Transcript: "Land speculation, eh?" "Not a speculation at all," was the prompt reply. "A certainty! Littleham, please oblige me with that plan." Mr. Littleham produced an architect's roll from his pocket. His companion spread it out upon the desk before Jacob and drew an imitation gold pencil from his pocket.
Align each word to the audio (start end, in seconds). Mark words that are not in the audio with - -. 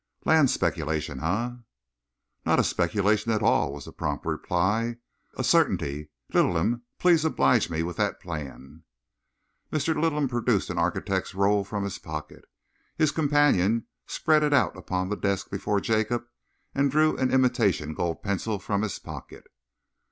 "Land 0.25 0.49
speculation, 0.49 1.19
eh?" 1.19 1.51
"Not 2.43 2.59
a 2.59 2.63
speculation 2.63 3.31
at 3.31 3.43
all," 3.43 3.71
was 3.71 3.85
the 3.85 3.91
prompt 3.93 4.25
reply. 4.25 4.95
"A 5.37 5.43
certainty! 5.43 6.09
Littleham, 6.33 6.81
please 6.97 7.23
oblige 7.23 7.69
me 7.69 7.83
with 7.83 7.97
that 7.97 8.19
plan." 8.19 8.81
Mr. 9.71 9.93
Littleham 9.95 10.27
produced 10.27 10.71
an 10.71 10.79
architect's 10.79 11.35
roll 11.35 11.63
from 11.63 11.83
his 11.83 11.99
pocket. 11.99 12.45
His 12.97 13.11
companion 13.11 13.85
spread 14.07 14.41
it 14.41 14.53
out 14.53 14.75
upon 14.75 15.09
the 15.09 15.15
desk 15.15 15.51
before 15.51 15.79
Jacob 15.79 16.25
and 16.73 16.89
drew 16.89 17.15
an 17.19 17.29
imitation 17.29 17.93
gold 17.93 18.23
pencil 18.23 18.57
from 18.57 18.81
his 18.81 18.97
pocket. 18.97 19.43